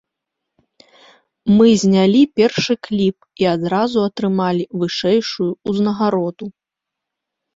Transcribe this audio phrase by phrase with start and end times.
[1.57, 6.45] Мы знялі першы кліп і адразу атрымалі вышэйшую ўзнагароду.